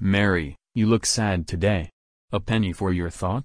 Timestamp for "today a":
1.46-2.40